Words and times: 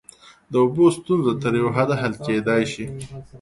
د 0.51 0.53
اوبو 0.63 0.85
ستونزه 0.97 1.33
تر 1.43 1.51
یوه 1.59 1.71
حده 1.77 1.95
حل 2.01 2.13
کیدای 2.25 2.63
شي. 2.73 2.85